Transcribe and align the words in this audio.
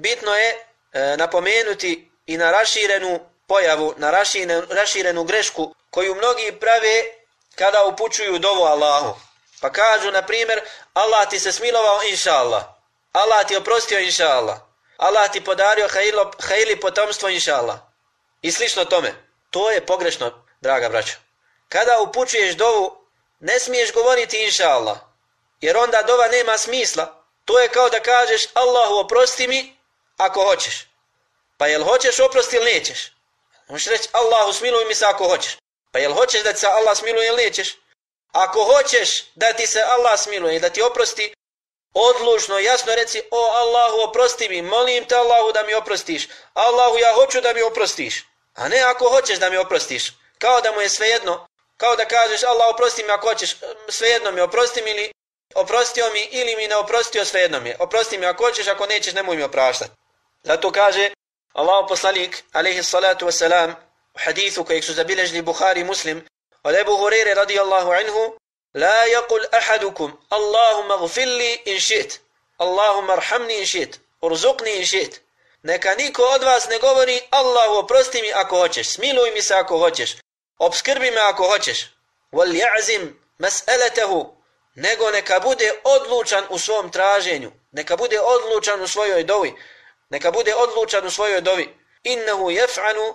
bitno 0.00 0.34
je 0.34 0.50
e, 0.92 1.16
napomenuti 1.16 2.10
i 2.26 2.36
na 2.36 2.50
raširenu 2.50 3.20
pojavu, 3.46 3.94
na 3.96 4.10
raširenu, 4.10 4.66
raširenu 4.70 5.24
grešku 5.24 5.74
koju 5.90 6.14
mnogi 6.14 6.52
prave 6.60 7.04
kada 7.54 7.84
upućuju 7.84 8.38
dovu 8.38 8.62
Allahu. 8.62 9.20
Pa 9.60 9.72
kažu, 9.72 10.10
na 10.10 10.22
primjer, 10.22 10.60
Allah 10.94 11.28
ti 11.28 11.38
se 11.38 11.52
smilovao, 11.52 12.02
inša 12.10 12.32
Allah. 12.32 12.64
Allah 13.12 13.46
ti 13.46 13.56
oprostio, 13.56 14.00
inša 14.00 14.28
Allah. 14.28 14.58
Allah 14.96 15.30
ti 15.30 15.44
podario 15.44 15.88
hajilo, 15.88 16.32
hajili 16.48 16.80
potomstvo, 16.80 17.28
inša 17.28 17.56
Allah. 17.56 17.78
I 18.42 18.52
slično 18.52 18.84
tome. 18.84 19.14
To 19.50 19.70
je 19.70 19.86
pogrešno, 19.86 20.44
draga 20.60 20.88
braća. 20.88 21.16
Kada 21.68 22.00
upućuješ 22.00 22.54
dovu, 22.54 23.06
ne 23.40 23.58
smiješ 23.58 23.92
govoriti, 23.92 24.44
inša 24.44 24.68
Allah. 24.68 24.98
Jer 25.60 25.76
onda 25.76 26.02
dova 26.06 26.28
nema 26.28 26.58
smisla. 26.58 27.24
To 27.44 27.58
je 27.58 27.68
kao 27.68 27.88
da 27.88 28.00
kažeš, 28.00 28.46
Allahu 28.54 28.94
oprosti 28.94 29.48
mi, 29.48 29.79
ako 30.20 30.44
hoćeš. 30.44 30.86
Pa 31.58 31.66
jel 31.66 31.84
hoćeš 31.84 32.20
oprosti 32.20 32.56
ili 32.56 32.72
nećeš? 32.72 33.12
Možeš 33.68 33.86
reći, 33.86 34.08
Allahu 34.12 34.52
smiluj 34.52 34.84
mi 34.84 34.94
se 34.94 35.04
ako 35.04 35.28
hoćeš. 35.28 35.56
Pa 35.92 35.98
jel 35.98 36.12
hoćeš 36.12 36.42
da 36.42 36.52
ti 36.52 36.58
se 36.58 36.66
Allah 36.66 36.96
smiluje 36.96 37.28
ili 37.28 37.44
nećeš? 37.44 37.76
Ako 38.32 38.64
hoćeš 38.64 39.24
da 39.34 39.52
ti 39.52 39.66
se 39.66 39.80
Allah 39.82 40.20
smiluje 40.20 40.56
i 40.56 40.60
da 40.60 40.70
ti 40.70 40.82
oprosti, 40.82 41.34
odlužno, 41.94 42.58
jasno 42.58 42.94
reci, 42.94 43.22
o 43.30 43.50
Allahu 43.54 44.08
oprosti 44.08 44.48
mi, 44.48 44.62
molim 44.62 45.04
te 45.04 45.14
Allahu 45.16 45.52
da 45.52 45.62
mi 45.62 45.74
oprostiš. 45.74 46.28
Allahu 46.54 46.98
ja 46.98 47.14
hoću 47.14 47.40
da 47.40 47.52
mi 47.52 47.62
oprostiš. 47.62 48.24
A 48.54 48.68
ne 48.68 48.80
ako 48.80 49.08
hoćeš 49.08 49.38
da 49.38 49.50
mi 49.50 49.56
oprostiš. 49.56 50.12
Kao 50.38 50.60
da 50.60 50.72
mu 50.72 50.80
je 50.80 50.88
svejedno, 50.88 51.46
kao 51.76 51.96
da 51.96 52.04
kažeš 52.04 52.42
Allah 52.42 52.68
oprosti 52.74 53.02
mi 53.02 53.10
ako 53.10 53.28
hoćeš, 53.28 53.56
svejedno 53.88 54.32
mi 54.32 54.40
oprosti 54.40 54.82
mi 54.82 54.90
ili 54.90 55.12
oprostio 55.54 56.10
mi 56.12 56.20
ili 56.30 56.56
mi 56.56 56.68
ne 56.68 56.76
oprostio 56.76 57.24
svejedno 57.24 57.60
mi. 57.60 57.74
Oprosti 57.78 58.18
mi 58.18 58.26
ako 58.26 58.44
hoćeš, 58.44 58.66
ako 58.66 58.86
nećeš 58.86 59.14
nemoj 59.14 59.36
mi 59.36 59.42
opraštati. 59.42 59.90
Zato 60.42 60.72
kaže 60.72 61.12
Allah 61.54 61.86
poslanik, 61.88 62.44
alaihi 62.52 62.82
salatu 62.82 63.26
wasalam, 63.26 63.74
u 64.14 64.18
hadithu 64.24 64.64
kojeg 64.64 64.84
su 64.84 64.92
zabilježili 64.92 65.42
Bukhari 65.42 65.84
muslim, 65.84 66.26
od 66.62 66.74
Ebu 66.74 66.96
Hurere 66.96 67.34
radijallahu 67.34 67.90
anhu, 67.90 68.36
La 68.74 69.06
yakul 69.06 69.44
ahadukum, 69.52 70.12
Allahumma 70.30 70.96
gfirli 70.96 71.62
in 71.64 71.80
šit, 71.80 72.20
Allahumma 72.58 73.12
arhamni 73.12 73.58
in 73.58 73.66
šit, 73.66 73.98
urzuqni 74.22 74.76
in 74.76 74.86
šit. 74.86 75.20
Neka 75.62 75.94
niko 75.94 76.22
od 76.22 76.42
vas 76.42 76.68
ne 76.68 76.78
govori, 76.78 77.20
Allahu 77.30 77.74
oprosti 77.74 78.22
mi 78.22 78.32
ako 78.34 78.58
hoćeš, 78.58 78.88
smiluj 78.88 79.30
mi 79.30 79.42
se 79.42 79.54
ako 79.54 79.78
hoćeš, 79.78 80.16
obskrbi 80.58 81.10
me 81.10 81.20
ako 81.20 81.46
hoćeš. 81.46 81.78
Wal 82.32 82.54
ja'zim 82.54 83.12
mas'alatahu, 83.38 84.26
nego 84.74 85.10
neka 85.10 85.40
bude 85.40 85.72
odlučan 85.84 86.44
u 86.50 86.58
svom 86.58 86.92
traženju, 86.92 87.52
neka 87.72 87.96
bude 87.96 88.20
odlučan 88.20 88.82
u 88.82 88.88
svojoj 88.88 89.24
dovi, 89.24 89.54
neka 90.10 90.30
bude 90.30 90.54
odlučan 90.54 91.06
u 91.06 91.10
svojoj 91.10 91.40
dovi. 91.40 91.76
Innahu 92.02 92.50
jef'anu 92.50 93.14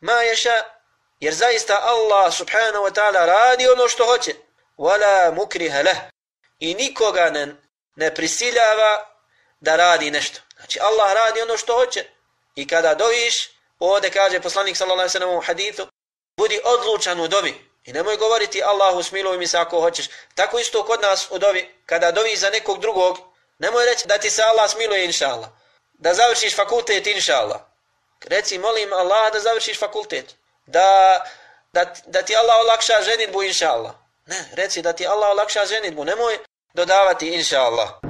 ma 0.00 0.12
ješa, 0.12 0.62
jer 1.20 1.34
zaista 1.34 1.78
Allah 1.82 2.34
subhanahu 2.34 2.84
wa 2.84 2.92
ta'ala 2.92 3.26
radi 3.26 3.68
ono 3.68 3.88
što 3.88 4.06
hoće. 4.06 4.34
Wala 4.78 5.34
mukriha 5.34 5.82
leh. 5.82 5.98
I 6.58 6.74
nikoga 6.74 7.30
ne, 7.30 7.56
ne 7.96 8.14
prisiljava 8.14 9.14
da 9.60 9.76
radi 9.76 10.10
nešto. 10.10 10.40
Znači 10.56 10.80
Allah 10.80 11.12
radi 11.12 11.42
ono 11.42 11.56
što 11.56 11.74
hoće. 11.74 12.04
I 12.54 12.68
kada 12.68 12.94
doviš, 12.94 13.50
ovdje 13.78 14.10
kaže 14.10 14.40
poslanik 14.40 14.76
sallallahu 14.76 15.00
alaihi 15.00 15.12
sallam 15.12 15.36
u 15.36 15.40
hadithu, 15.40 15.86
budi 16.36 16.60
odlučan 16.64 17.20
u 17.20 17.28
dovi. 17.28 17.68
I 17.84 17.92
nemoj 17.92 18.16
govoriti 18.16 18.62
Allahu 18.62 19.02
smiluj 19.02 19.38
mi 19.38 19.46
se 19.46 19.58
ako 19.58 19.80
hoćeš. 19.80 20.06
Tako 20.34 20.58
isto 20.58 20.84
kod 20.84 21.00
nas 21.00 21.28
u 21.30 21.38
dovi, 21.38 21.74
kada 21.86 22.10
dovi 22.10 22.36
za 22.36 22.50
nekog 22.50 22.80
drugog, 22.80 23.18
nemoj 23.58 23.84
reći 23.84 24.08
da 24.08 24.18
ti 24.18 24.30
se 24.30 24.42
Allah 24.42 24.70
smiluje 24.70 25.04
inša 25.04 25.28
Allah 25.28 25.48
da 25.98 26.14
završiš 26.14 26.56
fakultet, 26.56 27.06
inša 27.06 27.34
Allah. 27.34 27.60
Reci, 28.24 28.58
molim 28.58 28.92
Allah 28.92 29.32
da 29.32 29.40
završiš 29.40 29.78
fakultet. 29.78 30.34
Da, 30.66 31.20
da, 31.72 31.84
da 32.06 32.22
ti 32.22 32.36
Allah 32.36 32.56
olakša 32.64 33.02
ženitbu, 33.02 33.42
inša 33.42 33.72
Allah. 33.72 33.94
Ne, 34.26 34.50
reci 34.52 34.82
da 34.82 34.92
ti 34.92 35.06
Allah 35.06 35.28
olakša 35.30 35.66
ženitbu. 35.66 36.04
Nemoj 36.04 36.38
dodavati, 36.74 37.28
inša 37.28 37.60
Allah. 37.60 38.07